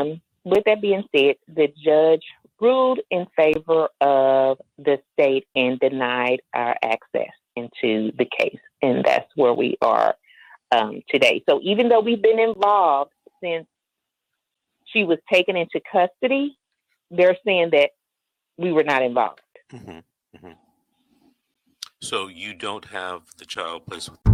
Um, 0.00 0.20
with 0.44 0.64
that 0.66 0.80
being 0.80 1.04
said, 1.14 1.36
the 1.48 1.68
judge 1.84 2.22
ruled 2.60 3.00
in 3.10 3.26
favor 3.36 3.88
of 4.00 4.58
the 4.78 4.98
state 5.12 5.46
and 5.54 5.78
denied 5.80 6.40
our 6.54 6.76
access 6.82 7.32
into 7.56 8.12
the 8.16 8.26
case. 8.38 8.58
And 8.82 9.04
that's 9.04 9.30
where 9.36 9.54
we 9.54 9.76
are 9.80 10.14
um, 10.72 11.02
today. 11.08 11.42
So 11.48 11.60
even 11.62 11.88
though 11.88 12.00
we've 12.00 12.22
been 12.22 12.38
involved 12.38 13.12
since 13.42 13.66
she 14.86 15.04
was 15.04 15.18
taken 15.32 15.56
into 15.56 15.80
custody, 15.90 16.56
they're 17.10 17.36
saying 17.44 17.70
that 17.72 17.90
we 18.56 18.72
were 18.72 18.84
not 18.84 19.02
involved. 19.02 19.40
hmm 19.70 19.98
hmm 20.40 20.52
So 22.00 22.28
you 22.28 22.54
don't 22.54 22.86
have 22.86 23.22
the 23.38 23.44
child 23.46 23.86
placed 23.86 24.10
with. 24.10 24.33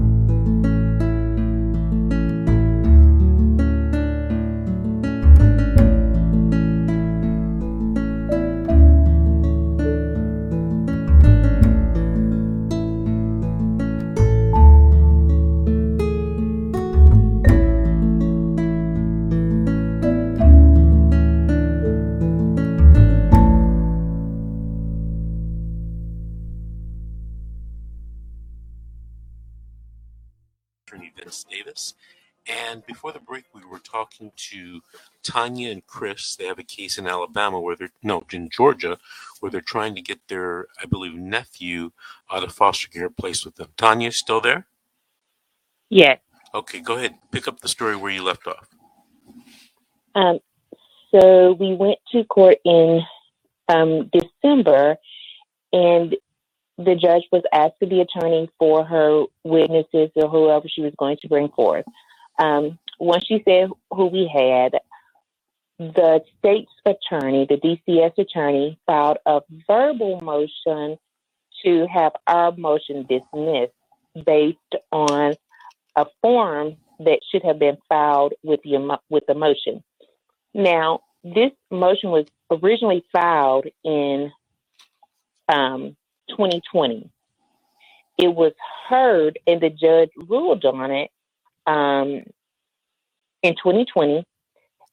To 34.37 34.81
Tanya 35.23 35.71
and 35.71 35.87
Chris. 35.87 36.37
They 36.37 36.47
have 36.47 36.59
a 36.59 36.65
case 36.65 36.99
in 36.99 37.07
Alabama 37.07 37.61
where 37.61 37.77
they're, 37.77 37.93
no, 38.03 38.25
in 38.33 38.51
Georgia, 38.51 38.99
where 39.41 39.51
they're 39.51 39.61
trying 39.61 39.95
to 39.95 40.03
get 40.03 40.21
their, 40.29 40.67
I 40.83 40.87
believe, 40.87 41.15
nephew 41.15 41.93
out 42.31 42.45
of 42.45 42.53
foster 42.53 42.89
care 42.89 43.09
placed 43.09 43.45
with 43.45 43.57
them. 43.57 43.69
Tanya, 43.77 44.13
still 44.13 44.41
there? 44.41 44.67
Yes. 45.89 46.19
Okay, 46.55 46.81
go 46.81 46.97
ahead. 46.97 47.15
Pick 47.31 47.49
up 47.49 47.61
the 47.61 47.69
story 47.69 47.97
where 47.97 48.13
you 48.13 48.23
left 48.23 48.47
off. 48.47 48.69
Um, 50.15 50.39
so 51.15 51.53
we 51.53 51.75
went 51.75 51.99
to 52.13 52.25
court 52.25 52.59
in 52.65 53.03
um, 53.69 54.11
December, 54.13 54.97
and 55.73 56.17
the 56.79 56.95
judge 56.95 57.25
was 57.31 57.43
asking 57.53 57.91
the 57.91 58.01
attorney 58.01 58.49
for 58.59 58.85
her 58.85 59.25
witnesses 59.45 60.11
or 60.17 60.29
whoever 60.29 60.67
she 60.69 60.83
was 60.83 60.93
going 60.99 61.19
to 61.23 61.29
bring 61.29 61.49
forth. 61.51 61.85
Um, 62.39 62.79
once 63.01 63.25
she 63.27 63.43
said 63.47 63.71
who 63.91 64.07
we 64.07 64.31
had, 64.33 64.79
the 65.79 66.21
state's 66.39 66.73
attorney, 66.85 67.47
the 67.49 67.57
DCS 67.57 68.19
attorney, 68.19 68.79
filed 68.87 69.17
a 69.25 69.41
verbal 69.67 70.21
motion 70.21 70.99
to 71.65 71.87
have 71.93 72.13
our 72.27 72.53
motion 72.53 73.07
dismissed 73.09 73.73
based 74.25 74.59
on 74.93 75.35
a 75.97 76.05
form 76.21 76.77
that 77.01 77.21
should 77.31 77.43
have 77.43 77.59
been 77.59 77.79
filed 77.89 78.35
with 78.43 78.61
the 78.63 78.99
with 79.09 79.25
the 79.27 79.35
motion. 79.35 79.83
Now, 80.53 81.01
this 81.25 81.53
motion 81.71 82.11
was 82.11 82.27
originally 82.51 83.05
filed 83.11 83.67
in 83.83 84.31
um, 85.49 85.97
2020. 86.29 87.11
It 88.19 88.29
was 88.29 88.53
heard 88.89 89.39
and 89.47 89.61
the 89.63 89.71
judge 89.71 90.11
ruled 90.29 90.67
on 90.67 90.91
it 90.91 91.11
um, 91.67 92.25
in 93.43 93.55
2020. 93.55 94.25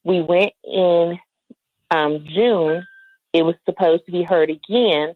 We 0.04 0.22
went 0.22 0.54
in 0.64 1.20
um, 1.92 2.26
June. 2.28 2.86
It 3.34 3.44
was 3.44 3.56
supposed 3.66 4.06
to 4.06 4.12
be 4.12 4.24
heard 4.24 4.50
again. 4.50 5.16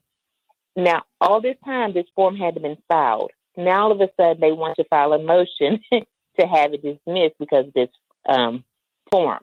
Now, 0.75 1.03
all 1.19 1.41
this 1.41 1.57
time, 1.65 1.93
this 1.93 2.05
form 2.15 2.35
hadn't 2.35 2.61
been 2.61 2.77
filed. 2.87 3.31
Now, 3.57 3.83
all 3.83 3.91
of 3.91 4.01
a 4.01 4.09
sudden, 4.17 4.39
they 4.39 4.51
want 4.51 4.77
to 4.77 4.85
file 4.85 5.13
a 5.13 5.19
motion 5.19 5.81
to 5.91 6.47
have 6.47 6.73
it 6.73 6.81
dismissed 6.81 7.35
because 7.39 7.67
of 7.67 7.73
this 7.73 7.89
um, 8.27 8.63
form. 9.11 9.39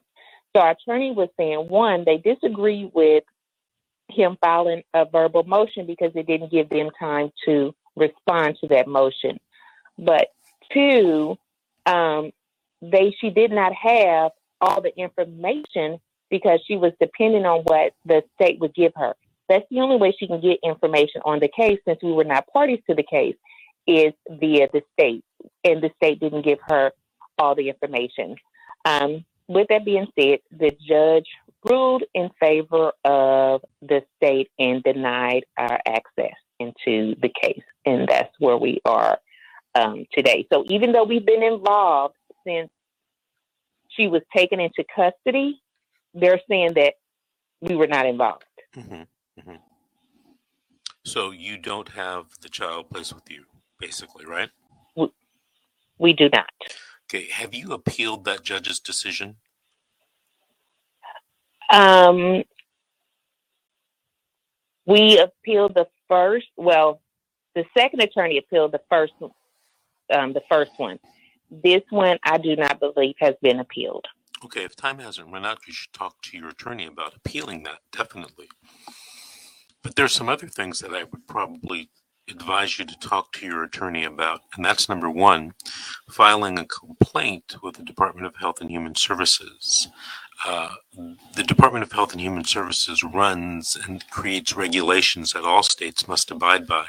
So, 0.55 0.63
our 0.63 0.71
attorney 0.71 1.13
was 1.13 1.29
saying, 1.37 1.69
one, 1.69 2.05
they 2.05 2.17
disagree 2.17 2.91
with 2.93 3.25
him 4.11 4.39
filing 4.41 4.83
a 4.95 5.05
verbal 5.05 5.45
motion 5.45 5.87
because 5.87 6.13
it 6.15 6.27
didn't 6.27 6.51
give 6.51 6.71
them 6.71 6.91
time 6.99 7.31
to 7.45 7.75
respond 7.97 8.57
to 8.61 8.69
that 8.69 8.89
motion. 8.89 9.39
But 9.99 10.29
two, 10.73 11.37
um, 11.85 12.33
they 12.83 13.15
she 13.21 13.31
did 13.31 13.51
not 13.51 13.73
have 13.75 14.33
all 14.61 14.81
the 14.81 14.97
information 14.97 15.99
because 16.31 16.61
she 16.67 16.77
was 16.77 16.93
depending 17.01 17.47
on 17.47 17.61
what 17.65 17.93
the 18.05 18.23
state 18.35 18.59
would 18.61 18.75
give 18.75 18.93
her. 18.97 19.15
That's 19.49 19.65
the 19.71 19.81
only 19.81 19.97
way 19.97 20.15
she 20.19 20.27
can 20.27 20.41
get 20.41 20.59
information 20.63 21.23
on 21.25 21.41
the 21.41 21.49
case 21.49 21.79
since 21.87 21.99
we 22.03 22.13
were 22.13 22.25
not 22.25 22.47
parties 22.53 22.81
to 22.89 22.95
the 22.95 23.03
case 23.03 23.37
is 23.87 24.13
via 24.29 24.69
the 24.73 24.83
state, 24.93 25.25
and 25.65 25.83
the 25.83 25.91
state 25.97 26.21
didn't 26.21 26.45
give 26.45 26.59
her 26.67 26.93
all 27.39 27.55
the 27.55 27.69
information. 27.69 28.37
Um, 28.85 29.25
with 29.49 29.69
that 29.71 29.87
being 29.87 30.07
said, 30.19 30.41
the 30.51 30.77
judge 30.87 31.27
ruled 31.69 32.05
in 32.15 32.29
favor 32.39 32.93
of 33.05 33.63
the 33.81 34.03
state 34.17 34.51
and 34.59 34.83
denied 34.83 35.45
our 35.57 35.81
access 35.87 36.35
into 36.61 37.15
the 37.23 37.31
case, 37.43 37.63
and 37.87 38.07
that's 38.07 38.35
where 38.39 38.59
we 38.59 38.81
are 38.85 39.19
um, 39.75 40.05
today. 40.13 40.47
So 40.53 40.65
even 40.67 40.93
though 40.93 41.05
we've 41.05 41.25
been 41.25 41.43
involved 41.43 42.15
since 42.49 42.71
she 43.89 44.07
was 44.07 44.23
taken 44.35 44.61
into 44.61 44.85
custody, 44.95 45.61
they're 46.15 46.41
saying 46.49 46.75
that 46.75 46.95
we 47.61 47.77
were 47.77 47.87
not 47.87 48.07
involved. 48.07 48.45
hmm 48.75 49.03
hmm 49.43 49.57
So 51.05 51.31
you 51.31 51.59
don't 51.59 51.89
have 51.91 52.27
the 52.41 52.49
child 52.49 52.91
placed 52.91 53.15
with 53.15 53.31
you, 53.31 53.45
basically, 53.79 54.25
right? 54.27 54.51
We, 54.97 55.09
we 55.99 56.13
do 56.13 56.29
not. 56.33 56.47
Okay. 57.07 57.29
Have 57.31 57.55
you 57.55 57.73
appealed 57.73 58.25
that 58.27 58.45
judge's 58.45 58.81
decision? 58.81 59.37
Um, 61.71 62.45
we 64.87 65.19
appealed 65.19 65.75
the 65.75 65.87
first. 66.09 66.47
Well, 66.57 67.01
the 67.55 67.65
second 67.77 68.01
attorney 68.03 68.39
appealed 68.39 68.73
the 68.73 68.81
first. 68.89 69.13
Um, 70.13 70.33
the 70.33 70.43
first 70.49 70.73
one. 70.79 70.99
This 71.51 71.83
one, 71.91 72.19
I 72.25 72.39
do 72.39 72.57
not 72.57 72.81
believe 72.81 73.15
has 73.19 73.35
been 73.43 73.61
appealed. 73.61 74.07
Okay, 74.45 74.65
if 74.65 74.77
time 74.77 74.99
hasn't 74.99 75.33
run 75.33 75.45
out, 75.45 75.67
you 75.67 75.73
should 75.73 75.93
talk 75.93 76.21
to 76.23 76.37
your 76.37 76.49
attorney 76.51 76.87
about 76.87 77.17
appealing 77.17 77.65
that, 77.65 77.79
definitely. 77.91 78.49
But 79.83 79.97
there's 79.97 80.13
some 80.13 80.29
other 80.29 80.49
things 80.49 80.81
that 80.81 80.95
I 80.95 81.05
would 81.05 81.27
probably 81.27 81.91
advise 82.31 82.79
you 82.79 82.85
to 82.85 82.99
talk 82.99 83.33
to 83.33 83.47
your 83.47 83.65
attorney 83.65 84.05
about. 84.05 84.43
And 84.55 84.65
that's 84.65 84.89
number 84.89 85.11
one, 85.11 85.55
filing 86.11 86.59
a 86.59 86.67
complaint 86.67 87.57
with 87.63 87.77
the 87.77 87.85
Department 87.85 88.27
of 88.27 88.37
Health 88.37 88.61
and 88.61 88.71
Human 88.71 88.95
Services. 88.95 89.89
Uh, 90.47 90.75
the 91.35 91.43
Department 91.43 91.83
of 91.83 91.93
Health 91.93 92.13
and 92.13 92.21
Human 92.21 92.45
Services 92.45 93.03
runs 93.03 93.77
and 93.77 94.09
creates 94.11 94.57
regulations 94.57 95.33
that 95.33 95.45
all 95.45 95.63
states 95.63 96.07
must 96.07 96.31
abide 96.31 96.67
by 96.67 96.87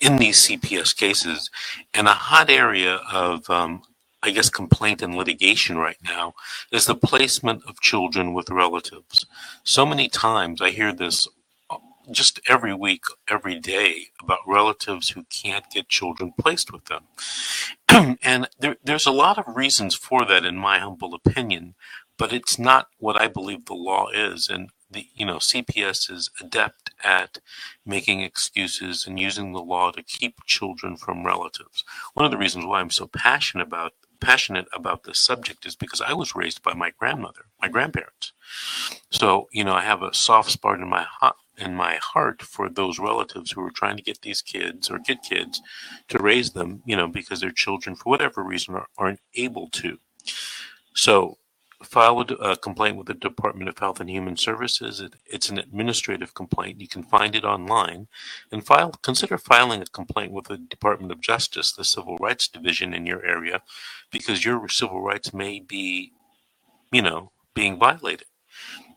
in 0.00 0.16
these 0.16 0.46
CPS 0.48 0.96
cases. 0.96 1.50
And 1.92 2.06
a 2.06 2.12
hot 2.12 2.50
area 2.50 3.00
of, 3.12 3.48
um, 3.50 3.82
I 4.22 4.30
guess, 4.30 4.48
complaint 4.48 5.02
and 5.02 5.14
litigation 5.14 5.76
right 5.76 5.98
now 6.02 6.34
is 6.72 6.86
the 6.86 6.94
placement 6.94 7.62
of 7.68 7.80
children 7.80 8.32
with 8.32 8.50
relatives. 8.50 9.26
So 9.64 9.84
many 9.84 10.08
times 10.08 10.62
I 10.62 10.70
hear 10.70 10.92
this 10.92 11.28
uh, 11.68 11.76
just 12.10 12.40
every 12.48 12.74
week, 12.74 13.04
every 13.28 13.58
day 13.60 14.06
about 14.22 14.40
relatives 14.46 15.10
who 15.10 15.24
can't 15.24 15.70
get 15.70 15.88
children 15.88 16.32
placed 16.40 16.72
with 16.72 16.86
them. 16.86 17.04
and 18.22 18.48
there, 18.58 18.76
there's 18.82 19.06
a 19.06 19.12
lot 19.12 19.38
of 19.38 19.56
reasons 19.56 19.94
for 19.94 20.24
that, 20.24 20.44
in 20.44 20.56
my 20.56 20.78
humble 20.78 21.14
opinion, 21.14 21.74
but 22.18 22.32
it's 22.32 22.58
not 22.58 22.88
what 22.98 23.20
I 23.20 23.28
believe 23.28 23.64
the 23.64 23.74
law 23.74 24.08
is. 24.08 24.48
And 24.48 24.70
the 24.90 25.06
you 25.14 25.26
know 25.26 25.36
CPS 25.36 26.10
is 26.10 26.30
adept 26.40 26.90
at 27.04 27.38
making 27.86 28.20
excuses 28.20 29.06
and 29.06 29.18
using 29.18 29.52
the 29.52 29.62
law 29.62 29.90
to 29.92 30.02
keep 30.02 30.44
children 30.46 30.96
from 30.96 31.24
relatives. 31.26 31.84
One 32.14 32.24
of 32.24 32.30
the 32.30 32.38
reasons 32.38 32.66
why 32.66 32.80
I'm 32.80 32.90
so 32.90 33.06
passionate 33.06 33.66
about 33.66 33.92
passionate 34.20 34.66
about 34.72 35.04
this 35.04 35.20
subject 35.20 35.64
is 35.64 35.76
because 35.76 36.00
I 36.00 36.12
was 36.12 36.34
raised 36.34 36.62
by 36.62 36.74
my 36.74 36.90
grandmother, 36.98 37.46
my 37.62 37.68
grandparents. 37.68 38.32
So 39.10 39.48
you 39.52 39.64
know 39.64 39.74
I 39.74 39.82
have 39.82 40.02
a 40.02 40.14
soft 40.14 40.50
spot 40.50 40.80
in 40.80 40.88
my 40.88 41.06
heart 41.20 41.36
in 41.58 41.74
my 41.74 41.96
heart 41.96 42.40
for 42.40 42.68
those 42.68 42.98
relatives 42.98 43.50
who 43.50 43.62
are 43.62 43.70
trying 43.70 43.96
to 43.96 44.02
get 44.02 44.22
these 44.22 44.42
kids 44.42 44.90
or 44.90 44.98
get 44.98 45.22
kids 45.22 45.60
to 46.06 46.18
raise 46.18 46.52
them, 46.52 46.82
you 46.86 46.96
know, 46.96 47.08
because 47.08 47.40
their 47.40 47.50
children, 47.50 47.96
for 47.96 48.10
whatever 48.10 48.44
reason, 48.44 48.76
are, 48.76 48.86
aren't 48.96 49.20
able 49.34 49.68
to. 49.70 49.98
So 50.94 51.38
filed 51.84 52.32
a 52.32 52.56
complaint 52.56 52.96
with 52.98 53.08
the 53.08 53.14
Department 53.14 53.68
of 53.68 53.78
Health 53.78 54.00
and 54.00 54.10
Human 54.10 54.36
Services. 54.36 55.00
It, 55.00 55.14
it's 55.26 55.50
an 55.50 55.58
administrative 55.58 56.34
complaint. 56.34 56.80
You 56.80 56.88
can 56.88 57.04
find 57.04 57.36
it 57.36 57.44
online, 57.44 58.08
and 58.52 58.66
file. 58.66 58.92
Consider 59.02 59.38
filing 59.38 59.82
a 59.82 59.86
complaint 59.86 60.32
with 60.32 60.46
the 60.46 60.58
Department 60.58 61.12
of 61.12 61.20
Justice, 61.22 61.72
the 61.72 61.84
Civil 61.84 62.18
Rights 62.18 62.48
Division 62.48 62.94
in 62.94 63.06
your 63.06 63.24
area, 63.24 63.62
because 64.12 64.44
your 64.44 64.68
civil 64.68 65.02
rights 65.02 65.34
may 65.34 65.60
be, 65.60 66.12
you 66.92 67.02
know, 67.02 67.32
being 67.54 67.78
violated. 67.78 68.26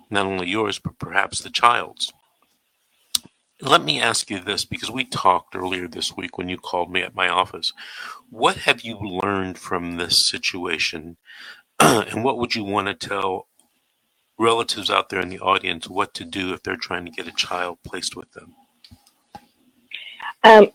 not 0.10 0.26
only 0.26 0.50
yours, 0.50 0.80
but 0.80 1.00
perhaps 1.00 1.42
the 1.42 1.50
child's. 1.50 2.14
Let 3.62 3.84
me 3.84 4.02
ask 4.02 4.30
you 4.30 4.40
this 4.40 4.66
because 4.66 4.92
we 4.92 5.06
talked 5.06 5.56
earlier 5.56 5.88
this 5.88 6.16
week 6.18 6.38
when 6.38 6.50
you 6.50 6.58
called 6.58 6.92
me 6.92 7.02
at 7.04 7.16
my 7.16 7.30
office. 7.30 7.74
What 8.30 8.58
have 8.58 8.82
you 8.82 8.98
learned 9.00 9.58
from 9.58 9.98
this 9.98 10.28
situation? 10.28 11.18
and 12.12 12.24
what 12.24 12.38
would 12.38 12.54
you 12.54 12.64
want 12.64 12.88
to 12.88 12.94
tell 12.94 13.48
relatives 14.38 14.90
out 14.90 15.10
there 15.10 15.20
in 15.20 15.30
the 15.30 15.40
audience 15.40 15.90
what 15.90 16.14
to 16.14 16.26
do 16.26 16.54
if 16.54 16.62
they're 16.62 16.76
trying 16.76 17.06
to 17.06 17.12
get 17.12 17.28
a 17.28 17.32
child 17.32 17.80
placed 17.84 18.16
with 18.16 18.32
them? 18.34 18.54
Um, 20.44 20.70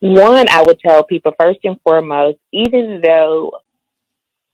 one, 0.00 0.48
I 0.48 0.62
would 0.62 0.80
tell 0.80 1.04
people 1.04 1.32
first 1.38 1.60
and 1.64 1.80
foremost, 1.82 2.38
even 2.52 3.00
though 3.02 3.52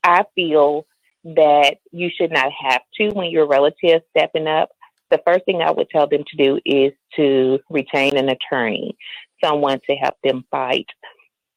I 0.02 0.24
feel 0.34 0.86
that 1.24 1.76
you 1.92 2.10
should 2.16 2.32
not 2.32 2.50
have 2.66 2.82
to 2.94 3.10
when 3.10 3.30
your 3.30 3.46
relative 3.46 3.76
is 3.82 4.02
stepping 4.16 4.46
up, 4.48 4.70
the 5.10 5.20
first 5.24 5.44
thing 5.44 5.60
I 5.60 5.70
would 5.70 5.90
tell 5.90 6.08
them 6.08 6.24
to 6.26 6.36
do 6.36 6.60
is 6.64 6.92
to 7.16 7.58
retain 7.68 8.16
an 8.16 8.28
attorney, 8.28 8.96
someone 9.44 9.80
to 9.88 9.96
help 9.96 10.14
them 10.24 10.44
fight. 10.50 10.86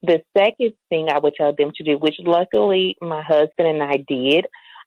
The 0.03 0.21
second 0.37 0.73
thing 0.89 1.09
I 1.09 1.19
would 1.19 1.33
tell 1.35 1.53
them 1.53 1.71
to 1.75 1.83
do, 1.83 1.97
which 1.97 2.15
luckily 2.19 2.95
my 3.01 3.21
husband 3.21 3.67
and 3.67 3.81
I 3.81 4.03
did, 4.07 4.45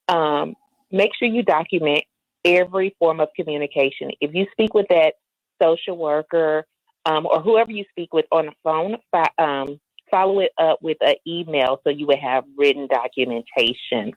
um, 0.08 0.54
make 0.92 1.12
sure 1.18 1.26
you 1.26 1.42
document 1.42 2.04
every 2.44 2.94
form 2.98 3.20
of 3.20 3.28
communication. 3.34 4.10
If 4.20 4.34
you 4.34 4.46
speak 4.52 4.74
with 4.74 4.86
that 4.90 5.14
social 5.60 5.96
worker 5.96 6.66
um, 7.06 7.26
or 7.26 7.40
whoever 7.40 7.72
you 7.72 7.84
speak 7.90 8.12
with 8.12 8.26
on 8.30 8.46
the 8.46 8.52
phone, 8.62 8.96
um, 9.38 9.80
follow 10.10 10.40
it 10.40 10.52
up 10.58 10.80
with 10.82 10.98
an 11.00 11.14
email 11.26 11.80
so 11.82 11.90
you 11.90 12.06
would 12.06 12.18
have 12.18 12.44
written 12.56 12.86
documentation. 12.86 14.12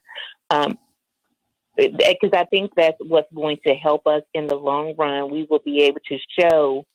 Um, 0.49 0.77
because 1.77 2.31
I 2.33 2.43
think 2.45 2.71
that's 2.75 2.97
what's 2.99 3.31
going 3.33 3.57
to 3.65 3.73
help 3.73 4.05
us 4.05 4.23
in 4.33 4.47
the 4.47 4.55
long 4.55 4.95
run. 4.97 5.31
We 5.31 5.47
will 5.49 5.61
be 5.63 5.83
able 5.83 6.01
to 6.09 6.17
show 6.37 6.85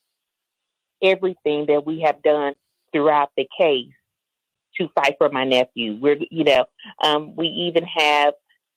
everything 1.03 1.67
that 1.69 1.87
we 1.87 2.03
have 2.03 2.23
done 2.23 2.53
throughout 2.95 3.31
the 3.37 3.49
case 3.59 3.93
to 4.79 4.89
fight 4.95 5.17
for 5.19 5.29
my 5.29 5.45
nephew. 5.45 5.99
We're, 6.01 6.19
you 6.31 6.45
know, 6.45 6.65
um, 7.03 7.35
we 7.37 7.47
even 7.49 7.85
have 7.85 8.35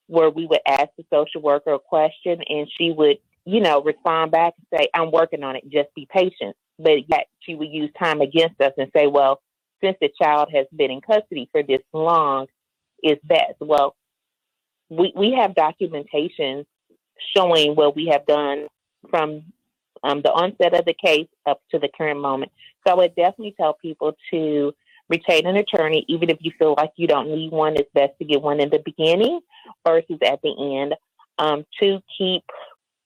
where 0.07 0.29
we 0.29 0.45
would 0.45 0.59
ask 0.67 0.87
the 0.97 1.05
social 1.13 1.41
worker 1.41 1.73
a 1.73 1.79
question 1.79 2.41
and 2.49 2.67
she 2.77 2.91
would, 2.91 3.17
you 3.45 3.61
know, 3.61 3.81
respond 3.81 4.31
back 4.31 4.53
and 4.57 4.79
say, 4.79 4.87
I'm 4.93 5.11
working 5.11 5.43
on 5.43 5.55
it, 5.55 5.69
just 5.69 5.93
be 5.95 6.07
patient. 6.11 6.55
But 6.79 7.09
yet 7.09 7.27
she 7.39 7.55
would 7.55 7.69
use 7.69 7.91
time 7.97 8.21
against 8.21 8.61
us 8.61 8.73
and 8.77 8.91
say, 8.95 9.07
well, 9.07 9.41
since 9.83 9.97
the 10.01 10.09
child 10.21 10.49
has 10.53 10.65
been 10.75 10.91
in 10.91 11.01
custody 11.01 11.49
for 11.51 11.63
this 11.63 11.81
long, 11.93 12.47
is 13.03 13.17
best. 13.23 13.55
Well, 13.59 13.95
we, 14.89 15.13
we 15.15 15.33
have 15.33 15.55
documentation 15.55 16.65
showing 17.35 17.75
what 17.75 17.95
we 17.95 18.07
have 18.07 18.25
done 18.25 18.67
from 19.09 19.43
um, 20.03 20.21
the 20.21 20.31
onset 20.31 20.73
of 20.73 20.85
the 20.85 20.93
case 20.93 21.27
up 21.45 21.61
to 21.71 21.79
the 21.79 21.89
current 21.95 22.19
moment. 22.19 22.51
So 22.87 22.93
I 22.93 22.95
would 22.95 23.15
definitely 23.15 23.53
tell 23.57 23.73
people 23.73 24.15
to 24.31 24.73
retain 25.09 25.45
an 25.45 25.57
attorney, 25.57 26.05
even 26.07 26.29
if 26.29 26.37
you 26.39 26.51
feel 26.57 26.75
like 26.77 26.91
you 26.95 27.07
don't 27.07 27.29
need 27.29 27.51
one. 27.51 27.75
It's 27.75 27.89
best 27.93 28.13
to 28.19 28.25
get 28.25 28.41
one 28.41 28.59
in 28.59 28.69
the 28.69 28.79
beginning 28.79 29.41
versus 29.85 30.17
at 30.25 30.41
the 30.41 30.79
end. 30.79 30.95
Um, 31.39 31.65
to 31.79 32.01
keep 32.17 32.43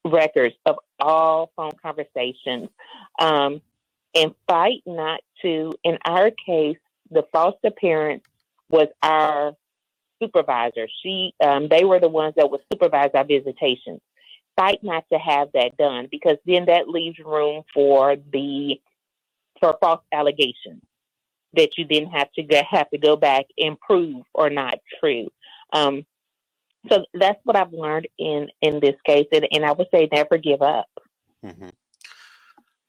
records 0.05 0.55
of 0.65 0.77
all 0.99 1.51
phone 1.55 1.73
conversations 1.81 2.69
um, 3.19 3.61
and 4.15 4.33
fight 4.47 4.83
not 4.85 5.19
to. 5.41 5.73
In 5.83 5.97
our 6.05 6.31
case, 6.45 6.77
the 7.09 7.23
foster 7.33 7.71
parent 7.71 8.23
was 8.69 8.87
our 9.03 9.53
supervisor. 10.21 10.87
She, 11.03 11.33
um, 11.43 11.67
they 11.67 11.83
were 11.83 11.99
the 11.99 12.07
ones 12.07 12.35
that 12.37 12.49
would 12.49 12.61
supervise 12.71 13.09
our 13.13 13.25
visitations. 13.25 13.99
Fight 14.55 14.79
not 14.81 15.03
to 15.11 15.19
have 15.19 15.49
that 15.53 15.75
done 15.75 16.07
because 16.09 16.37
then 16.45 16.65
that 16.65 16.87
leaves 16.87 17.19
room 17.19 17.63
for 17.73 18.15
the 18.31 18.79
for 19.61 19.77
false 19.79 20.01
allegations 20.11 20.81
that 21.53 21.77
you 21.77 21.85
then 21.89 22.07
have 22.07 22.31
to 22.33 22.43
go, 22.43 22.61
have 22.69 22.89
to 22.89 22.97
go 22.97 23.15
back 23.15 23.45
and 23.57 23.79
prove 23.79 24.23
or 24.33 24.49
not 24.49 24.79
true. 24.99 25.27
Um, 25.71 26.05
so 26.89 27.05
that's 27.13 27.39
what 27.43 27.55
I've 27.55 27.73
learned 27.73 28.07
in 28.17 28.49
in 28.61 28.79
this 28.79 28.95
case, 29.05 29.27
and, 29.31 29.47
and 29.51 29.65
I 29.65 29.71
would 29.71 29.87
say 29.93 30.09
never 30.11 30.37
give 30.37 30.61
up. 30.61 30.89
Mm-hmm. 31.45 31.69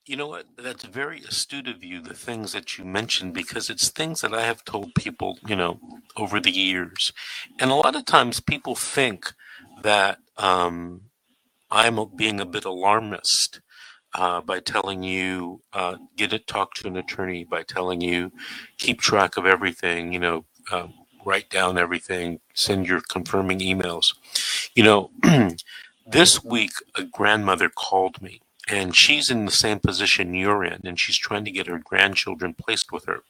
You 0.06 0.16
know 0.16 0.26
what? 0.26 0.46
That's 0.56 0.84
very 0.84 1.20
astute 1.20 1.68
of 1.68 1.84
you, 1.84 2.00
the 2.00 2.14
things 2.14 2.52
that 2.52 2.76
you 2.76 2.84
mentioned, 2.84 3.34
because 3.34 3.70
it's 3.70 3.88
things 3.88 4.22
that 4.22 4.34
I 4.34 4.42
have 4.42 4.64
told 4.64 4.94
people, 4.94 5.38
you 5.46 5.54
know, 5.54 5.78
over 6.16 6.40
the 6.40 6.50
years. 6.50 7.12
And 7.60 7.70
a 7.70 7.76
lot 7.76 7.94
of 7.94 8.04
times 8.04 8.40
people 8.40 8.74
think 8.74 9.32
that 9.82 10.18
um, 10.38 11.02
I'm 11.70 12.00
being 12.16 12.40
a 12.40 12.46
bit 12.46 12.64
alarmist 12.64 13.60
uh, 14.14 14.40
by 14.40 14.60
telling 14.60 15.02
you, 15.02 15.60
uh, 15.72 15.96
get 16.16 16.32
it, 16.32 16.46
talk 16.46 16.74
to 16.74 16.88
an 16.88 16.96
attorney, 16.96 17.44
by 17.44 17.62
telling 17.62 18.00
you, 18.00 18.32
keep 18.78 19.00
track 19.00 19.36
of 19.36 19.46
everything, 19.46 20.12
you 20.12 20.18
know, 20.18 20.44
uh, 20.70 20.88
write 21.24 21.48
down 21.50 21.78
everything, 21.78 22.40
send 22.54 22.86
your 22.86 23.00
confirming 23.08 23.60
emails. 23.60 24.14
You 24.74 24.82
know, 24.84 25.10
this 26.06 26.44
week, 26.44 26.72
a 26.94 27.04
grandmother 27.04 27.68
called 27.68 28.20
me 28.20 28.40
and 28.68 28.94
she's 28.94 29.30
in 29.30 29.44
the 29.44 29.50
same 29.50 29.80
position 29.80 30.34
you're 30.34 30.64
in, 30.64 30.80
and 30.84 30.98
she's 30.98 31.16
trying 31.16 31.44
to 31.44 31.50
get 31.50 31.66
her 31.66 31.78
grandchildren 31.78 32.54
placed 32.54 32.92
with 32.92 33.06
her. 33.06 33.22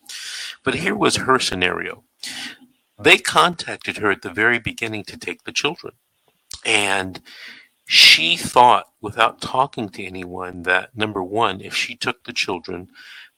But 0.63 0.77
here 0.77 0.95
was 0.95 1.17
her 1.17 1.39
scenario. 1.39 2.05
They 2.99 3.19
contacted 3.19 3.97
her 3.99 4.11
at 4.11 4.23
the 4.23 4.31
very 4.31 4.59
beginning 4.59 5.05
to 5.05 5.17
take 5.17 5.45
the 5.45 5.53
children. 5.53 5.95
And 6.65 7.21
she 7.87 8.37
thought, 8.37 8.87
without 9.01 9.41
talking 9.41 9.89
to 9.91 10.05
anyone, 10.05 10.63
that 10.63 10.97
number 10.97 11.23
one, 11.23 11.61
if 11.61 11.75
she 11.75 11.97
took 11.97 12.25
the 12.25 12.33
children, 12.33 12.89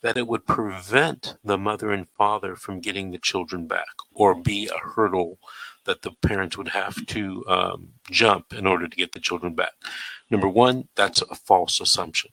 that 0.03 0.17
it 0.19 0.29
would 0.29 0.47
prevent 0.47 1.37
the 1.43 1.57
mother 1.57 1.91
and 1.91 2.09
father 2.11 2.57
from 2.57 2.81
getting 2.81 3.11
the 3.11 3.19
children 3.19 3.67
back 3.67 3.87
or 4.13 4.35
be 4.35 4.69
a 4.69 4.79
hurdle 4.79 5.39
that 5.85 6.03
the 6.03 6.13
parents 6.23 6.59
would 6.59 6.69
have 6.69 7.07
to 7.07 7.45
um, 7.49 7.89
jump 8.11 8.53
in 8.53 8.67
order 8.67 8.87
to 8.87 8.97
get 8.97 9.13
the 9.13 9.21
children 9.21 9.55
back. 9.55 9.73
Number 10.31 10.49
one, 10.49 10.89
that's 10.95 11.23
a 11.23 11.35
false 11.35 11.81
assumption. 11.81 12.31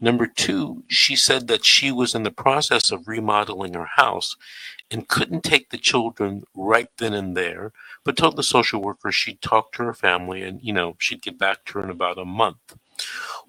Number 0.00 0.26
two, 0.26 0.84
she 0.88 1.16
said 1.16 1.46
that 1.48 1.64
she 1.64 1.90
was 1.92 2.14
in 2.14 2.22
the 2.22 2.30
process 2.30 2.90
of 2.90 3.08
remodeling 3.08 3.74
her 3.74 3.88
house 3.96 4.36
and 4.92 5.08
couldn't 5.08 5.42
take 5.42 5.70
the 5.70 5.78
children 5.78 6.44
right 6.54 6.88
then 6.98 7.14
and 7.14 7.36
there, 7.36 7.72
but 8.04 8.16
told 8.16 8.36
the 8.36 8.42
social 8.42 8.82
worker 8.82 9.10
she'd 9.10 9.40
talk 9.40 9.72
to 9.72 9.82
her 9.84 9.94
family 9.94 10.42
and, 10.42 10.60
you 10.62 10.72
know, 10.72 10.94
she'd 10.98 11.22
get 11.22 11.38
back 11.38 11.64
to 11.64 11.78
her 11.78 11.84
in 11.84 11.90
about 11.90 12.18
a 12.18 12.24
month. 12.24 12.76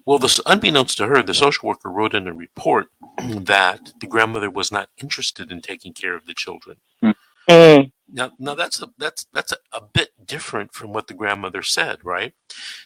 Well, 0.06 0.18
this, 0.18 0.40
unbeknownst 0.46 0.96
to 0.98 1.06
her, 1.06 1.22
the 1.22 1.34
social 1.34 1.68
worker 1.68 1.90
wrote 1.90 2.14
in 2.14 2.26
a 2.26 2.32
report 2.32 2.88
that 3.28 3.92
the 4.00 4.06
grandmother 4.06 4.50
was 4.50 4.72
not 4.72 4.88
interested 5.00 5.52
in 5.52 5.60
taking 5.60 5.92
care 5.92 6.14
of 6.14 6.26
the 6.26 6.34
children. 6.34 6.78
Mm. 7.02 7.14
Mm. 7.48 7.92
Now, 8.14 8.30
now 8.38 8.54
that's 8.54 8.80
a, 8.80 8.88
that's 8.96 9.26
that's 9.32 9.52
a, 9.52 9.56
a, 9.72 9.80
bit 9.80 10.10
different 10.24 10.72
from 10.72 10.92
what 10.92 11.08
the 11.08 11.14
grandmother 11.14 11.62
said, 11.62 11.98
right? 12.04 12.32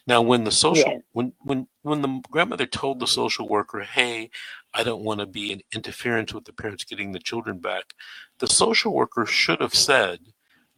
Now, 0.07 0.23
when 0.23 0.45
the 0.45 0.51
social 0.51 0.91
yeah. 0.91 0.99
when 1.13 1.35
when 1.41 1.67
when 1.83 2.01
the 2.01 2.23
grandmother 2.31 2.65
told 2.65 2.99
the 2.99 3.07
social 3.07 3.47
worker, 3.47 3.81
"Hey, 3.81 4.31
I 4.73 4.85
don't 4.85 5.05
want 5.05 5.21
to 5.21 5.27
be 5.27 5.53
an 5.53 5.61
interference 5.75 6.33
with 6.33 6.47
the 6.47 6.55
parents 6.55 6.85
getting 6.85 7.13
the 7.13 7.19
children 7.19 7.59
back," 7.59 7.93
the 8.39 8.47
social 8.47 8.95
worker 8.95 9.27
should 9.27 9.61
have 9.61 9.75
said, 9.75 10.21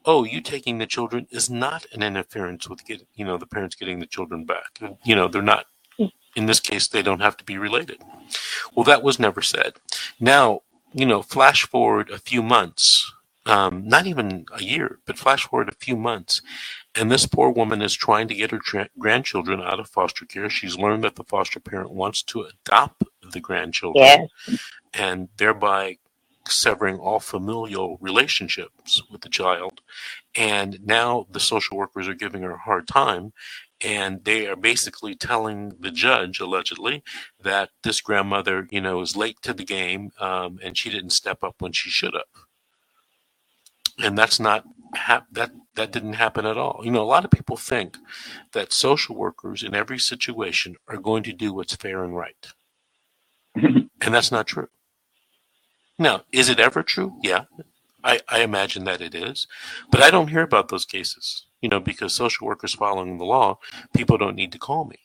"Oh, 0.04 0.24
you 0.24 0.40
taking 0.40 0.78
the 0.78 0.86
children 0.86 1.28
is 1.30 1.48
not 1.48 1.86
an 1.92 2.02
interference 2.02 2.68
with 2.68 2.84
get 2.84 3.06
you 3.14 3.24
know 3.24 3.38
the 3.38 3.46
parents 3.46 3.76
getting 3.76 4.00
the 4.00 4.06
children 4.06 4.44
back. 4.44 4.80
You 5.04 5.14
know, 5.14 5.28
they're 5.28 5.42
not. 5.42 5.66
Mm. 5.98 6.10
In 6.34 6.46
this 6.46 6.60
case, 6.60 6.88
they 6.88 7.02
don't 7.02 7.22
have 7.22 7.36
to 7.36 7.44
be 7.44 7.56
related." 7.56 8.02
Well, 8.74 8.84
that 8.84 9.04
was 9.04 9.20
never 9.20 9.42
said. 9.42 9.74
Now, 10.18 10.62
you 10.92 11.06
know, 11.06 11.22
flash 11.22 11.66
forward 11.66 12.10
a 12.10 12.18
few 12.18 12.42
months 12.42 13.12
um, 13.50 13.82
not 13.86 14.06
even 14.06 14.46
a 14.52 14.62
year, 14.62 15.00
but 15.06 15.18
flash 15.18 15.44
forward 15.44 15.68
a 15.68 15.84
few 15.84 15.96
months, 15.96 16.40
and 16.94 17.10
this 17.10 17.26
poor 17.26 17.50
woman 17.50 17.82
is 17.82 17.94
trying 17.94 18.28
to 18.28 18.34
get 18.34 18.52
her 18.52 18.60
tra- 18.64 18.88
grandchildren 18.96 19.60
out 19.60 19.80
of 19.80 19.88
foster 19.88 20.24
care. 20.24 20.48
She's 20.48 20.78
learned 20.78 21.02
that 21.02 21.16
the 21.16 21.24
foster 21.24 21.58
parent 21.58 21.90
wants 21.90 22.22
to 22.24 22.42
adopt 22.42 23.02
the 23.32 23.40
grandchildren, 23.40 24.28
yes. 24.46 24.60
and 24.94 25.28
thereby 25.36 25.98
severing 26.48 26.98
all 26.98 27.18
familial 27.18 27.98
relationships 28.00 29.02
with 29.10 29.22
the 29.22 29.28
child. 29.28 29.80
And 30.36 30.78
now 30.84 31.26
the 31.30 31.40
social 31.40 31.76
workers 31.76 32.06
are 32.06 32.14
giving 32.14 32.42
her 32.42 32.52
a 32.52 32.58
hard 32.58 32.86
time. 32.86 33.32
And 33.82 34.24
they 34.24 34.46
are 34.46 34.56
basically 34.56 35.14
telling 35.14 35.72
the 35.80 35.90
judge, 35.90 36.38
allegedly, 36.38 37.02
that 37.42 37.70
this 37.82 38.02
grandmother, 38.02 38.68
you 38.70 38.80
know, 38.80 39.00
is 39.00 39.16
late 39.16 39.40
to 39.42 39.54
the 39.54 39.64
game 39.64 40.10
um, 40.20 40.58
and 40.62 40.76
she 40.76 40.90
didn't 40.90 41.10
step 41.10 41.42
up 41.42 41.56
when 41.60 41.72
she 41.72 41.88
should 41.88 42.12
have 42.12 42.44
and 43.98 44.16
that's 44.16 44.40
not 44.40 44.64
hap- 44.94 45.26
that 45.32 45.50
that 45.74 45.92
didn't 45.92 46.14
happen 46.14 46.46
at 46.46 46.58
all. 46.58 46.80
You 46.84 46.90
know, 46.90 47.02
a 47.02 47.04
lot 47.04 47.24
of 47.24 47.30
people 47.30 47.56
think 47.56 47.96
that 48.52 48.72
social 48.72 49.16
workers 49.16 49.62
in 49.62 49.74
every 49.74 49.98
situation 49.98 50.76
are 50.88 50.96
going 50.98 51.22
to 51.24 51.32
do 51.32 51.52
what's 51.52 51.76
fair 51.76 52.04
and 52.04 52.16
right, 52.16 52.48
and 53.54 53.90
that's 54.00 54.32
not 54.32 54.46
true. 54.46 54.68
Now, 55.98 56.22
is 56.32 56.48
it 56.48 56.60
ever 56.60 56.82
true? 56.82 57.14
Yeah, 57.22 57.44
I, 58.02 58.20
I 58.28 58.40
imagine 58.40 58.84
that 58.84 59.00
it 59.00 59.14
is, 59.14 59.46
but 59.90 60.02
I 60.02 60.10
don't 60.10 60.28
hear 60.28 60.42
about 60.42 60.68
those 60.68 60.84
cases. 60.84 61.46
You 61.60 61.68
know, 61.68 61.80
because 61.80 62.14
social 62.14 62.46
workers 62.46 62.74
following 62.74 63.18
the 63.18 63.24
law, 63.24 63.58
people 63.94 64.16
don't 64.16 64.36
need 64.36 64.52
to 64.52 64.58
call 64.58 64.86
me. 64.86 64.96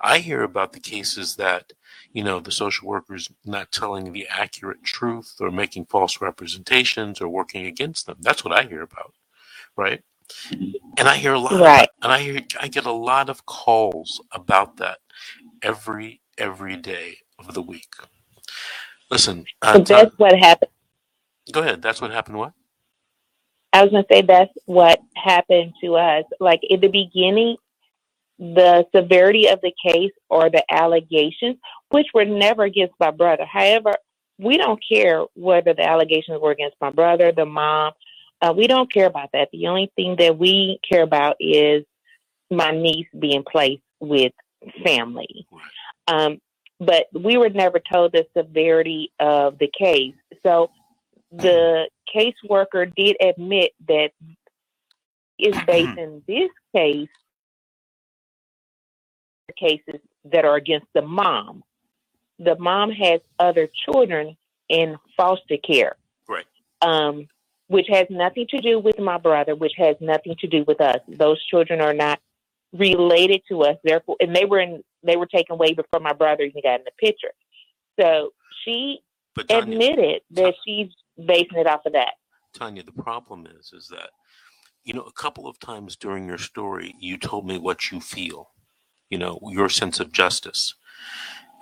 I 0.00 0.18
hear 0.18 0.42
about 0.42 0.72
the 0.74 0.80
cases 0.80 1.36
that, 1.36 1.72
you 2.12 2.24
know, 2.24 2.40
the 2.40 2.52
social 2.52 2.88
workers 2.88 3.30
not 3.44 3.72
telling 3.72 4.12
the 4.12 4.28
accurate 4.30 4.84
truth 4.84 5.36
or 5.40 5.50
making 5.50 5.86
false 5.86 6.20
representations 6.20 7.20
or 7.20 7.28
working 7.28 7.66
against 7.66 8.06
them. 8.06 8.18
That's 8.20 8.44
what 8.44 8.54
I 8.54 8.64
hear 8.64 8.82
about, 8.82 9.14
right? 9.76 10.02
And 10.98 11.08
I 11.08 11.16
hear 11.16 11.34
a 11.34 11.40
lot, 11.40 11.60
Right. 11.60 11.78
of, 11.78 11.90
and 12.02 12.12
I 12.12 12.20
hear 12.20 12.42
I 12.60 12.68
get 12.68 12.86
a 12.86 12.92
lot 12.92 13.30
of 13.30 13.46
calls 13.46 14.20
about 14.32 14.78
that 14.78 14.98
every 15.62 16.22
every 16.38 16.76
day 16.76 17.18
of 17.38 17.54
the 17.54 17.62
week. 17.62 17.94
Listen, 19.10 19.48
uh, 19.62 19.78
So 19.78 19.84
that's 19.88 20.12
what 20.18 20.38
happened. 20.38 20.70
go 21.52 21.60
ahead. 21.62 21.82
That's 21.82 22.00
what 22.02 22.12
happened. 22.12 22.38
What? 22.38 22.52
I 23.72 23.82
was 23.82 23.92
going 23.92 24.04
to 24.04 24.14
say 24.14 24.22
that's 24.22 24.52
what 24.66 25.00
happened 25.16 25.74
to 25.82 25.96
us. 25.96 26.24
Like 26.40 26.60
in 26.64 26.80
the 26.80 26.88
beginning, 26.88 27.56
the 28.42 28.84
severity 28.92 29.46
of 29.48 29.60
the 29.60 29.72
case 29.86 30.10
or 30.28 30.50
the 30.50 30.64
allegations, 30.68 31.58
which 31.90 32.08
were 32.12 32.24
never 32.24 32.64
against 32.64 32.94
my 32.98 33.12
brother. 33.12 33.44
However, 33.44 33.92
we 34.36 34.56
don't 34.56 34.82
care 34.86 35.22
whether 35.34 35.74
the 35.74 35.88
allegations 35.88 36.40
were 36.40 36.50
against 36.50 36.76
my 36.80 36.90
brother, 36.90 37.30
the 37.30 37.46
mom. 37.46 37.92
Uh, 38.40 38.52
we 38.56 38.66
don't 38.66 38.92
care 38.92 39.06
about 39.06 39.30
that. 39.32 39.50
The 39.52 39.68
only 39.68 39.92
thing 39.94 40.16
that 40.18 40.36
we 40.36 40.80
care 40.90 41.04
about 41.04 41.36
is 41.38 41.84
my 42.50 42.72
niece 42.72 43.06
being 43.16 43.44
placed 43.44 43.84
with 44.00 44.32
family. 44.84 45.46
Um, 46.08 46.40
but 46.80 47.06
we 47.14 47.36
were 47.36 47.48
never 47.48 47.78
told 47.92 48.10
the 48.10 48.26
severity 48.36 49.12
of 49.20 49.56
the 49.58 49.70
case. 49.78 50.16
So 50.44 50.72
the 51.30 51.88
caseworker 52.12 52.92
did 52.92 53.16
admit 53.20 53.70
that 53.86 54.10
is 55.38 55.56
based 55.64 55.96
in 55.96 56.22
this 56.26 56.50
case 56.74 57.08
cases 59.52 60.00
that 60.24 60.44
are 60.44 60.56
against 60.56 60.86
the 60.94 61.02
mom. 61.02 61.62
The 62.38 62.58
mom 62.58 62.90
has 62.90 63.20
other 63.38 63.68
children 63.84 64.36
in 64.68 64.96
foster 65.16 65.56
care. 65.56 65.96
Right. 66.28 66.46
Um, 66.80 67.28
which 67.68 67.86
has 67.88 68.06
nothing 68.10 68.46
to 68.50 68.60
do 68.60 68.78
with 68.78 68.98
my 68.98 69.16
brother, 69.16 69.54
which 69.54 69.72
has 69.78 69.96
nothing 70.00 70.34
to 70.40 70.46
do 70.46 70.64
with 70.66 70.80
us. 70.80 70.98
Those 71.08 71.42
children 71.46 71.80
are 71.80 71.94
not 71.94 72.20
related 72.72 73.42
to 73.48 73.62
us. 73.62 73.76
Therefore, 73.82 74.16
and 74.20 74.34
they 74.34 74.44
were 74.44 74.60
in 74.60 74.82
they 75.02 75.16
were 75.16 75.26
taken 75.26 75.54
away 75.54 75.72
before 75.72 76.00
my 76.00 76.12
brother 76.12 76.42
even 76.44 76.62
got 76.62 76.80
in 76.80 76.84
the 76.84 76.92
picture. 76.98 77.32
So 77.98 78.30
she 78.64 79.00
But 79.34 79.48
Tanya, 79.48 79.72
admitted 79.72 80.22
that 80.32 80.54
she's 80.66 80.88
basing 81.16 81.58
it 81.58 81.66
off 81.66 81.86
of 81.86 81.94
that. 81.94 82.14
Tanya, 82.52 82.82
the 82.82 82.92
problem 82.92 83.46
is, 83.58 83.72
is 83.72 83.88
that 83.88 84.10
you 84.84 84.94
know, 84.94 85.02
a 85.02 85.12
couple 85.12 85.46
of 85.46 85.58
times 85.58 85.96
during 85.96 86.26
your 86.26 86.38
story, 86.38 86.94
you 86.98 87.16
told 87.16 87.46
me 87.46 87.58
what 87.58 87.90
you 87.90 88.00
feel. 88.00 88.50
You 89.12 89.18
know, 89.18 89.38
your 89.58 89.68
sense 89.70 90.00
of 90.00 90.12
justice. 90.12 90.74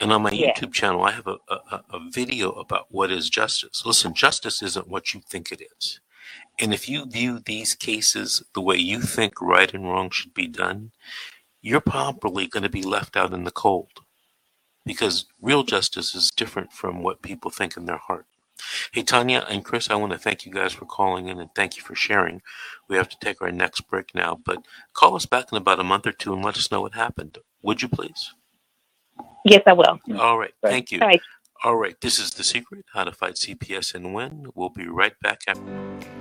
And 0.01 0.13
on 0.13 0.23
my 0.23 0.31
Yeah. 0.33 0.55
YouTube 0.55 0.73
channel, 0.75 1.03
I 1.05 1.13
have 1.13 1.27
a, 1.27 1.39
a, 1.49 1.57
a- 1.77 1.85
a 1.99 2.11
video 2.11 2.53
about 2.53 2.87
what 2.91 3.11
is 3.13 3.31
justice. 3.31 3.85
Listen, 3.87 4.15
justice 4.15 4.63
isn't 4.63 4.89
what 4.89 5.15
you 5.15 5.21
think 5.31 5.53
it 5.53 5.63
is. 5.79 6.01
And 6.61 6.75
if 6.75 6.89
you 6.89 7.07
view 7.07 7.41
these 7.41 7.75
cases 7.75 8.43
the 8.55 8.63
way 8.63 8.77
you 8.77 9.01
think 9.03 9.41
right 9.43 9.73
and 9.75 9.85
wrong 9.85 10.11
should 10.11 10.35
be 10.35 10.49
done, 10.49 10.93
you're 11.63 11.81
probably 11.83 12.47
going 12.47 12.65
to 12.65 12.71
be 12.81 12.83
left 12.97 13.17
out 13.17 13.35
in 13.35 13.45
the 13.45 13.51
cold 13.65 13.93
because 14.87 15.27
real 15.41 15.65
justice 15.65 16.15
is 16.15 16.31
different 16.37 16.73
from 16.73 17.03
what 17.03 17.23
people 17.23 17.51
think 17.51 17.77
in 17.77 17.87
their 17.87 17.99
heart. 18.09 18.27
Hey, 18.93 19.03
Tanya 19.03 19.47
and 19.49 19.65
Chris, 19.65 19.91
I 19.91 19.95
want 19.97 20.13
to 20.13 20.19
thank 20.19 20.47
you 20.47 20.53
guys 20.53 20.73
for 20.73 20.85
calling 20.87 21.29
in 21.29 21.39
and 21.41 21.51
thank 21.55 21.77
you 21.77 21.83
for 21.83 21.95
sharing. 21.95 22.43
We 22.89 22.97
have 22.97 23.09
to 23.09 23.17
take 23.21 23.41
our 23.43 23.53
next 23.53 23.83
break 23.83 24.15
now, 24.15 24.39
but 24.45 24.65
call 24.95 25.17
us 25.17 25.27
back 25.27 25.53
in 25.53 25.59
about 25.59 25.81
a 25.81 25.85
month 25.85 26.07
or 26.07 26.13
two 26.13 26.33
and 26.33 26.45
let 26.45 26.57
us 26.57 26.71
know 26.71 26.83
what 26.83 26.95
happened. 26.95 27.39
Would 27.63 27.83
you 27.83 27.89
please? 27.89 28.33
Yes, 29.45 29.63
I 29.67 29.73
will. 29.73 29.99
All 30.19 30.39
right. 30.39 30.53
Thank 30.63 30.93
you. 30.93 31.01
All 31.01 31.09
right. 31.09 31.23
All 31.65 31.77
right. 31.77 32.01
This 32.01 32.19
is 32.19 32.33
The 32.33 32.45
Secret 32.45 32.85
How 32.93 33.05
to 33.05 33.13
Fight 33.13 33.35
CPS 33.35 33.95
and 33.95 34.15
Win. 34.15 34.49
We'll 34.55 34.71
be 34.71 34.89
right 34.89 35.15
back 35.23 35.41
after. 35.47 36.20